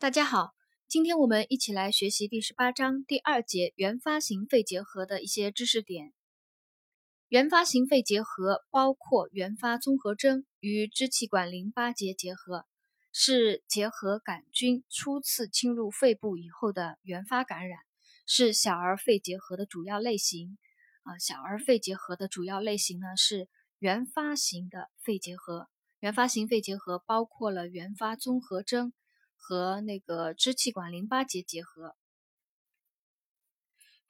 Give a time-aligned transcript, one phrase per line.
[0.00, 0.54] 大家好，
[0.86, 6.12] 今天我们一起来学习第十八章第二节原发型肺结核的一些知识点。
[7.26, 12.64] 原发型肺结核包括原发综合征与支气管淋巴结结合，
[13.12, 17.80] 是结核杆菌初次侵入肺部以后的原发感染，
[18.24, 20.58] 是小儿肺结核的主要类型。
[21.02, 23.48] 啊，小儿肺结核的主要类型呢是
[23.80, 25.68] 原发型的肺结核。
[25.98, 28.92] 原发型肺结核包括了原发综合征。
[29.40, 31.96] 和那个支气管淋巴结结合，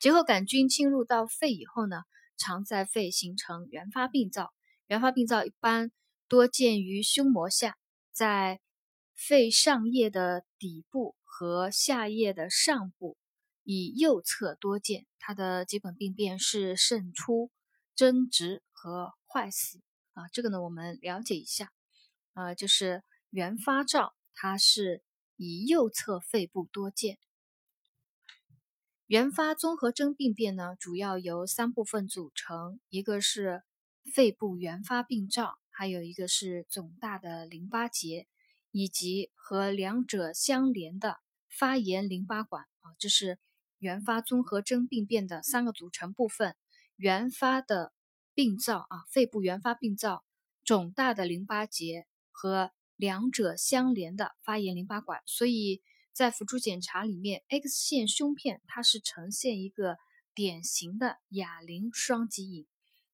[0.00, 2.02] 结核杆菌侵入到肺以后呢，
[2.36, 4.52] 常在肺形成原发病灶。
[4.88, 5.92] 原发病灶一般
[6.26, 7.76] 多见于胸膜下，
[8.10, 8.60] 在
[9.14, 13.16] 肺上叶的底部和下叶的上部，
[13.62, 15.06] 以右侧多见。
[15.18, 17.50] 它的基本病变是渗出、
[17.94, 19.80] 增殖和坏死。
[20.14, 21.70] 啊，这个呢，我们了解一下。
[22.32, 25.02] 呃，就是原发灶，它是。
[25.40, 27.16] 以右侧肺部多见，
[29.06, 33.62] 原发综合征病变呢，主要由三部分组成，一个是
[34.12, 38.26] 肺部原发病灶，还有一个是肿大的淋巴结，
[38.72, 43.38] 以及和两者相连的发炎淋巴管啊，这是
[43.78, 46.56] 原发综合征病变的三个组成部分：
[46.96, 47.92] 原发的
[48.34, 50.24] 病灶啊，肺部原发病灶，
[50.64, 52.72] 肿大的淋巴结和。
[52.98, 55.80] 两者相连的发炎淋巴管，所以
[56.12, 59.98] 在辅助检查里面，X 线胸片它是呈现一个
[60.34, 62.66] 典型的哑铃双极影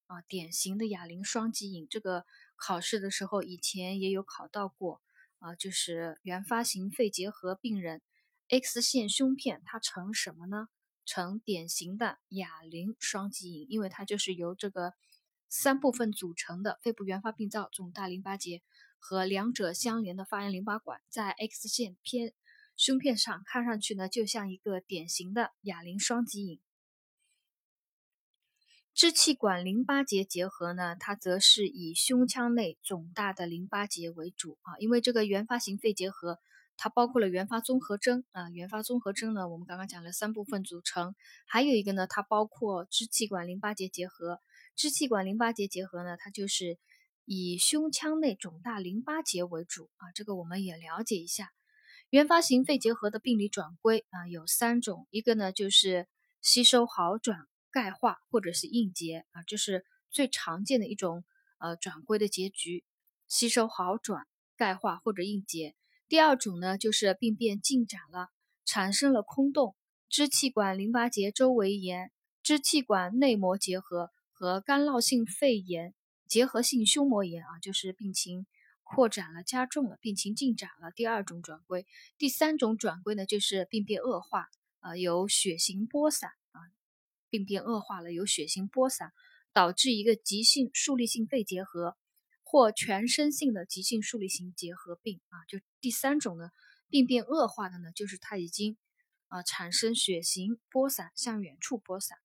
[0.07, 1.87] 啊，典型的哑铃双极影。
[1.91, 2.25] 这个
[2.57, 5.03] 考试的时候以前也有考到过
[5.39, 8.01] 啊，就是原发型肺结核病人
[8.49, 10.69] X 线胸片它呈什么呢？
[11.05, 14.95] 呈典型的哑铃双极影，因为它就是由这个
[15.51, 18.63] 三部分组成的肺部原发病灶、肿大淋巴结。
[19.07, 22.33] 和两者相连的发炎淋巴管，在 X 线片
[22.75, 26.59] 胸片上看上去呢，就像一个典型的哑铃双极影。
[28.95, 36.41] 支气管淋巴结结合呢，它则是以胸腔内肿大的淋巴结为主啊，因为这个原发型肺结核，
[36.79, 44.41] 它包括了原发综合征啊，原发综合征呢，我们刚刚讲了三部分组成，还有一个呢，它包括支气管淋巴结结合。
[44.75, 46.79] 支气管淋巴结结合呢，它就是。
[47.27, 51.53] 以胸腔内肿大淋巴结为主啊，这个我们也了解一下。
[52.11, 56.07] 原发型肺结核的病理转归啊有三种，一个呢就是
[56.43, 61.25] 吸收好转、钙化或者是硬结啊，这是最常见的一种
[61.59, 62.85] 呃转归的结局，
[63.27, 65.75] 吸收好转、钙化或者硬结。
[66.09, 68.29] 第二种呢就是病变进展了，
[68.67, 69.75] 产生了空洞、
[70.09, 72.13] 支气管淋巴结周围炎、
[72.43, 75.95] 支气管内膜结核和干酪性肺炎。
[76.27, 78.47] 结核性胸膜炎啊，就是病情
[78.83, 80.91] 扩展了、加重了，病情进展了。
[80.91, 81.87] 第二种转归，
[82.19, 84.49] 第三种转归呢，就是病变恶化，
[84.81, 86.61] 啊，有血型播散啊，
[87.29, 89.13] 病变恶化了，有血型播散，
[89.53, 91.97] 导致一个急性树立性肺结核
[92.43, 95.45] 或全身性的急性树立性结核病啊。
[95.47, 96.51] 就第三种呢，
[96.89, 98.77] 病变恶化的呢，就是它已经
[99.29, 102.19] 啊产生血型播散，向远处播散。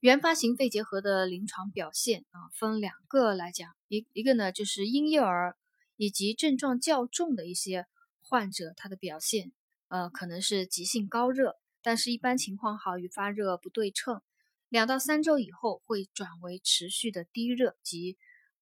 [0.00, 5.56] 原发型肺结核的临床表现啊，分两个来讲，一一个呢就是婴幼儿
[5.96, 7.86] 以及症状较重的一些
[8.20, 9.52] 患者，他的表现
[9.88, 14.20] 呃可能是急性高热，但是一般情况好与发热不对称，
[14.68, 18.18] 两到三周以后会转为持续的低热及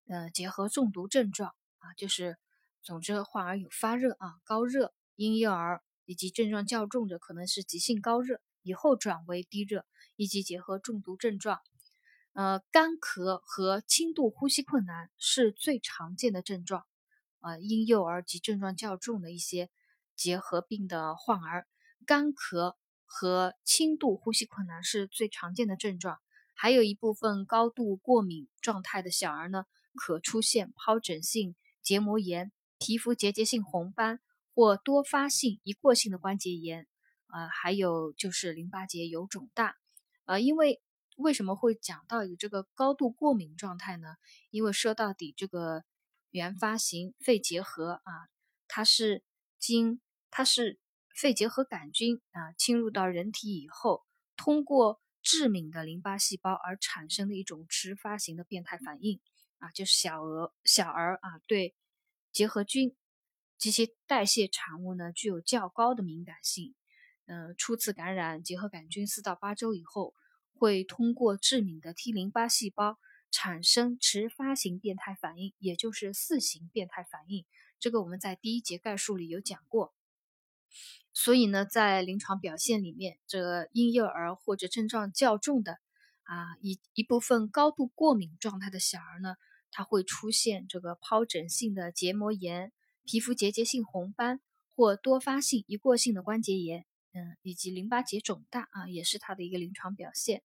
[0.06, 2.38] 呃结核中毒症状啊，就是
[2.80, 8.40] 总之患儿有发热啊高热，婴幼儿以及症状较重的可能是急性高热。
[8.64, 9.86] 以后转为低热
[10.16, 11.60] 以及结核中毒症状，
[12.32, 16.84] 呃，干咳和轻度呼吸困难是最常见的症状。
[17.40, 19.70] 呃，婴幼儿及症状较重的一些
[20.16, 21.66] 结核病的患儿，
[22.06, 22.74] 干咳
[23.04, 26.18] 和轻度呼吸困难是最常见的症状。
[26.54, 34.20] 还有一部分高度过敏状态的小儿呢，可出现疱疹性结膜炎、皮肤结节性红斑
[34.54, 36.86] 或多发性一过性的关节炎。
[37.34, 39.76] 啊，还有就是淋巴结有肿大，
[40.24, 40.80] 呃，因为
[41.16, 44.14] 为什么会讲到有这个高度过敏状态呢？
[44.50, 45.82] 因为说到底，这个
[46.30, 48.30] 原发型肺结核啊，
[48.68, 49.24] 它是
[49.58, 50.00] 经
[50.30, 50.78] 它是
[51.12, 54.04] 肺结核杆菌啊侵入到人体以后，
[54.36, 59.20] 通过致敏的淋巴细胞而产生的一种迟发型的变态反应
[59.58, 61.74] 啊，就是小儿小儿啊对
[62.30, 62.94] 结核菌
[63.58, 66.76] 及其代谢产物呢具有较高的敏感性。
[67.26, 70.14] 嗯，初次感染结核杆菌四到八周以后，
[70.54, 72.98] 会通过致敏的 T 淋巴细胞
[73.30, 77.44] 产生迟发型变态反应，也就是四型变态反应。
[77.80, 79.94] 这个我们在第一节概述里有讲过。
[81.12, 85.78] 所以呢，在临床表现里面，这婴幼儿或者症状较重的
[86.24, 89.36] 啊，一一部分高度过敏状态的小儿呢，
[89.70, 92.72] 他会出现这个疱疹性的结膜炎、
[93.04, 94.40] 皮肤结节性红斑
[94.74, 96.84] 或多发性一过性的关节炎，
[97.14, 100.42] 嗯，以及淋巴结肿大啊，也是他的一个临床表现。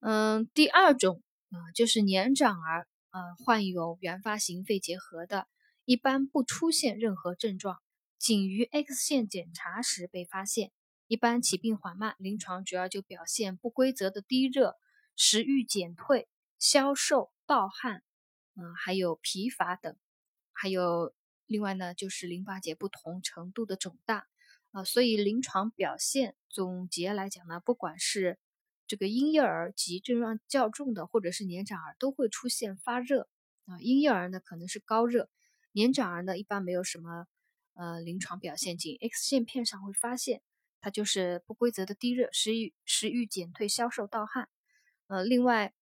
[0.00, 5.48] 嗯，第二种啊，就是年长儿，呃，患有原发型肺结核的，
[5.86, 7.78] 一般不出现任何症状。
[8.18, 10.72] 仅于 X 线检查时被发现，
[11.06, 14.76] 一般起病缓慢，临床主要就表现不规则的低热、
[15.16, 18.02] 食欲减退、消瘦、盗汗，
[18.56, 19.96] 嗯，还有疲乏等，
[20.52, 21.14] 还有
[21.46, 24.26] 另外呢就是淋巴结不同程度的肿大，
[24.76, 28.38] 啊，所以临床表现总结来讲呢，不管是
[28.86, 33.26] 这个婴幼儿及症状较重的，或者是年长儿，都会出现发热，
[33.64, 35.30] 啊，婴幼儿呢可能是高热，
[35.72, 37.26] 年长儿呢一般没有什么。
[37.72, 40.42] 呃，临床表现仅 X 线片上会发现，
[40.82, 44.48] 它就是不规则的低热、食欲食欲减退、消瘦、盗汗。
[45.06, 45.72] 呃，另外，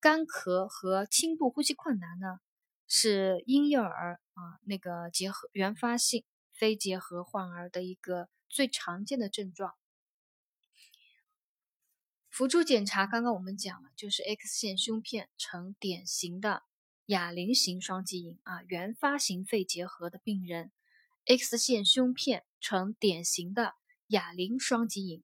[0.00, 2.40] 干咳和轻度呼吸困难呢，
[2.88, 9.74] 是婴幼儿啊那个结核原发性非结核患儿的一个最常见的症状。
[12.28, 16.62] 辅助检查刚刚我们讲了，就是 X 线胸片呈典型的
[17.06, 20.72] 哑铃型双极影啊，原发型肺结核的病人。
[21.26, 23.74] X 线胸片呈典型的
[24.06, 25.22] 哑铃双极影，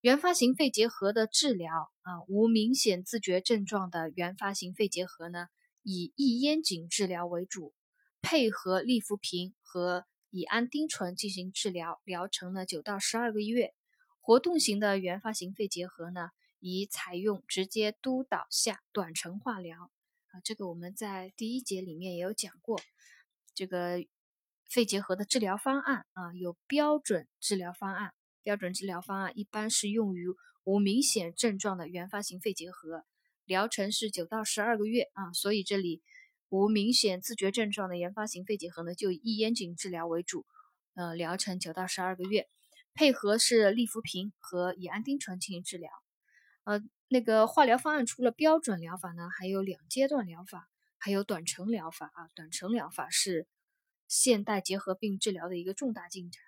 [0.00, 5.46] 原发型肺结核的治疗啊，无明显自觉症状的原发型肺结核呢，
[5.82, 7.72] 以异烟肼治疗为主，
[8.20, 10.06] 配合利福平和
[10.36, 13.72] 乙胺丁醇进行治疗，疗程呢九到十二个月。
[14.20, 16.30] 活动型的原发型肺结核呢，
[16.60, 19.90] 以采用直接督导下短程化疗
[20.28, 22.80] 啊，这个我们在第一节里面也有讲过，
[23.54, 24.04] 这个。
[24.68, 28.12] 肺结核的治疗方案啊，有标准治疗方案。
[28.42, 30.26] 标准治疗方案一般是用于
[30.64, 33.04] 无明显症状的原发型肺结核，
[33.44, 35.32] 疗程是九到十二个月啊。
[35.32, 36.02] 所以这里
[36.48, 40.46] 无明显自觉症状的原发型肺结核呢，就以异烟肼治疗为主，
[40.94, 42.48] 呃，疗程九到十二个月，
[42.94, 45.90] 配合是利福平和乙胺丁醇进行治疗。
[46.64, 52.28] 呃，那个化疗方案除了标准疗法呢，还有两阶段疗法，还有短程疗法啊。
[52.34, 53.46] 短程疗法是。
[54.08, 56.40] 现代结核病治疗的一个重大进展。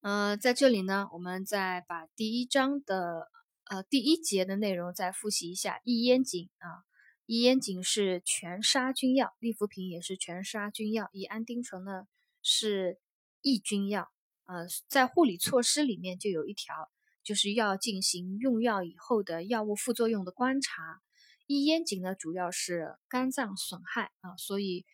[0.00, 3.28] 呃，在这里呢，我们再把第一章的
[3.64, 5.80] 呃第一节的内容再复习一下。
[5.82, 6.86] 异烟肼啊，
[7.30, 12.08] 异烟肼是全杀菌药，利福平也是全杀菌药，乙胺丁醇呢
[12.42, 12.98] 是
[13.40, 14.10] 抑菌药。
[14.46, 16.90] 呃，在护理措施里面就有一条，
[17.22, 21.00] 就是要进行用药以后的药物副作用的观察。
[21.46, 24.84] 异烟肼呢主要是肝脏损害啊，所以。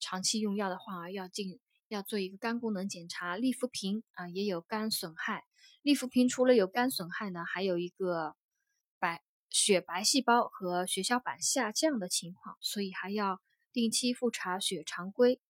[0.00, 1.58] 长期用药的话，要进
[1.88, 3.36] 要做一个肝功能检查。
[3.38, 5.44] 利福平啊也有肝损害，
[5.80, 8.34] 利福平除了有肝损害呢，还有一个
[9.54, 13.40] 血白细胞和血小板下降的情况，所以还要
[13.72, 15.40] 定期复查血常规。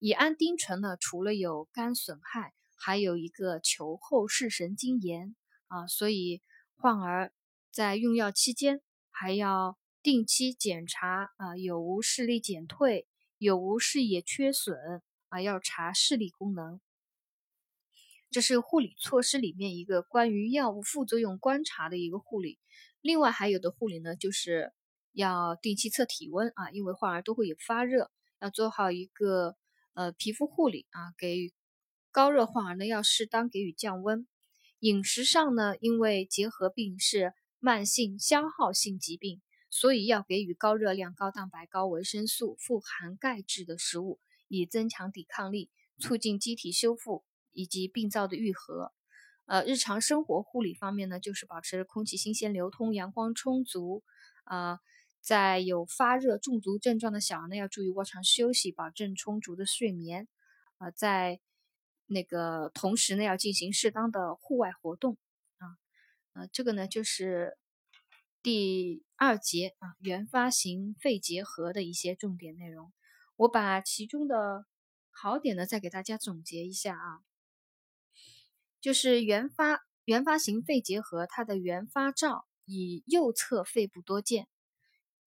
[0.00, 5.34] 乙胺丁醇呢，除了有肝损害，还有一个球后视神经炎
[5.68, 6.42] 啊，所以
[6.76, 7.32] 患儿
[7.70, 13.08] 在用药期间还要定期检查啊有无视力减退。
[13.38, 14.76] 有无视野缺损
[15.30, 15.40] 啊？
[15.40, 16.82] 要查视力功能，
[18.30, 22.58] 这是护理措施里面一个关于药物副作用观察的一个护理。
[23.08, 24.70] 另外还有的护理呢，就是
[25.12, 29.56] 要定期测体温啊，因为患儿都会有发热，要做好一个
[29.94, 31.14] 呃皮肤护理啊。
[31.16, 31.54] 给予
[32.10, 34.28] 高热患儿呢，要适当给予降温。
[34.80, 39.40] 饮食上呢，因为结核病是慢性消耗性疾病。
[39.70, 48.92] 所以要给予高热量、高蛋白、高维生素、富含钙质的食物，以增强抵抗力，促进机体修复以及病灶的愈合。
[49.48, 54.04] 呃，日常生活护理方面呢，就是保持空气新鲜流通、阳光充足。
[54.44, 54.78] 啊，
[55.20, 60.28] 在有发热中毒症状的小儿呢，要注意卧床休息，保证充足的睡眠。
[60.76, 61.40] 啊，在
[62.06, 65.16] 那个同时呢，要进行适当的户外活动。
[65.58, 65.76] 啊，
[66.34, 67.58] 呃，这个呢就是。
[68.40, 72.92] 第二节啊，原发型肺结核的一些重点内容，
[73.34, 74.64] 我把其中的
[75.10, 77.27] 好点呢再给大家总结一下啊。
[78.80, 84.48] 就是原发原发型肺结核，它的原发灶以右侧肺部多见，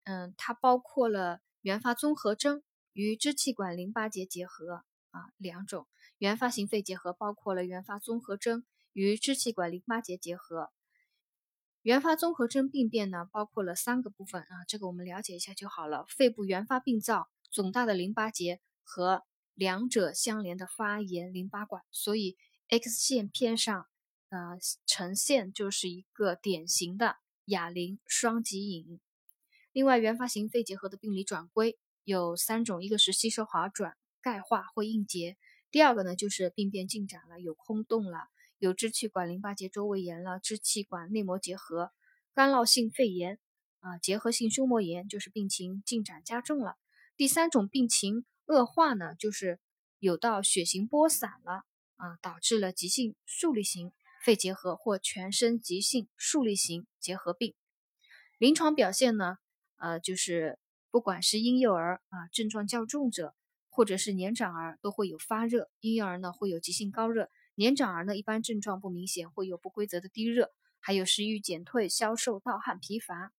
[0.04, 5.88] 嗯，它包括了原发综合征与支气管淋巴结结核啊两种。
[6.18, 10.72] 原发型肺结核包括了原发综合征与支气管淋巴结结核。
[11.82, 16.06] 原发综合征病变呢，包括了三个部分啊，这个我们了解一下就好了。
[16.10, 19.24] 肺部原发病灶肿大的淋巴结和
[19.56, 22.38] 两者相连的发炎淋巴管，所以
[22.72, 23.86] X 线片上
[24.30, 29.02] 呃呈现就是一个典型的哑铃双极影。
[29.74, 35.36] 另外，原发型肺结核的病理转归有三种，一个是吸收好转、钙化或硬结；
[35.70, 41.92] 第二个呢就是病变进展了，有空洞了，有支气管淋巴结周围炎了，支气管内膜结核、
[42.34, 43.38] 干酪性肺炎
[43.82, 46.78] 啊，结核性胸膜炎就是病情进展加重了；
[47.18, 49.60] 第三种病情恶化呢，就是
[50.00, 51.66] 有到血型播散了
[52.02, 53.92] 啊，导致了急性竖立型
[54.26, 57.54] 肺结核或全身急性竖立型结核病。
[58.40, 59.38] 临床表现呢？
[59.78, 60.58] 呃，就是
[60.90, 63.36] 不管是婴幼儿啊，症状较重者，
[63.70, 65.70] 或者是年长儿，都会有发热。
[65.80, 73.32] 婴幼儿呢会有急性高热，年长儿呢一般症状不明显，会有不规则的低热，还有食欲减退、消瘦、盗汗、疲乏。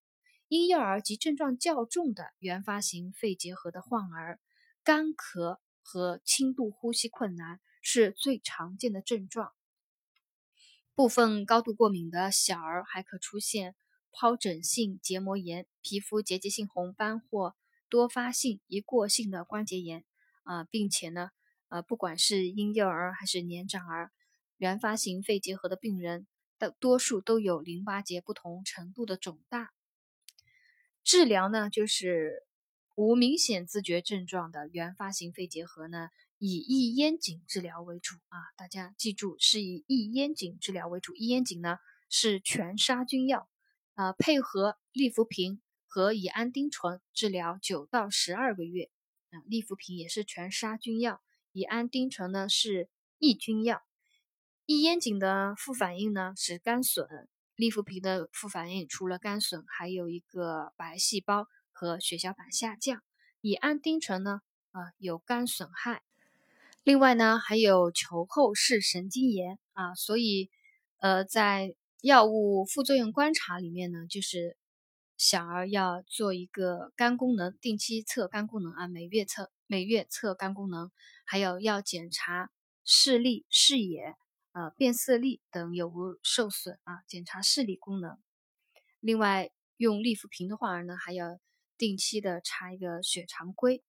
[0.47, 4.39] 婴幼儿及症状较重的原发型肺结核的患儿，
[4.83, 9.53] 干咳和轻度呼吸困难是最常见的症状。
[10.95, 13.75] 部分高度过敏的小儿还可出现。
[14.15, 17.55] 疱疹性结膜炎、皮肤结节性红斑或
[17.89, 20.05] 多发性一过性的关节炎
[20.43, 21.31] 啊，并且呢，
[21.69, 24.11] 呃，不管是婴幼儿还是年长儿，
[24.57, 26.27] 原发型肺结核的病人
[26.59, 29.73] 的多数都有淋巴结不同程度的肿大。
[31.03, 32.43] 治疗呢，就是
[32.93, 36.09] 无明显自觉症状的原发型肺结核呢，
[36.45, 41.15] 以抑咽紧治疗为主啊，大家记住是以抑咽紧治疗为主。
[41.15, 41.77] 抑咽紧呢
[42.09, 43.49] 是全杀菌药。
[43.93, 48.91] 啊，配合利福平和乙氨丁醇治疗九到十二个月。
[49.29, 51.21] 啊，利福平也是全杀菌药，
[51.53, 53.81] 乙氨丁醇呢是抑菌药。
[54.65, 57.07] 抑咽紧的副反应呢是肝损，
[57.55, 63.01] 利福平的副反应除了肝损，还有一个白细胞和血小板下降。
[63.39, 66.03] 乙氨丁醇呢，啊有肝损害，
[66.83, 70.49] 另外呢还有球后视神经炎啊，所以
[70.99, 71.75] 呃在。
[72.03, 74.57] 药物副作用观察里面呢，就是
[75.15, 80.91] 小儿要做一个肝功能，定期测肝功能啊，每月测，每月测肝功能，
[81.23, 82.51] 还有要检查
[82.83, 84.15] 视力、视野、
[84.51, 88.17] 呃辨色力等有无受损啊，检查视力功能。
[88.99, 91.39] 另外，用利福平的患儿呢，还要
[91.77, 93.81] 定期的查一个血常规。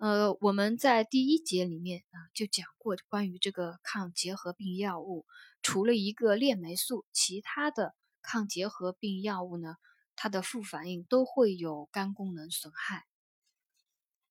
[0.00, 5.26] 呃，我们在第一节里面啊就讲过关于这个抗结核病药物，
[5.60, 9.76] 除了一个链霉素，其他的抗结核病药物呢，
[10.16, 13.04] 它的副反应都会有肝功能损害。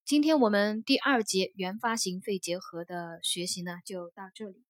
[0.05, 4.68] 今天我们第二节原发性肺结核的学习呢就到这里。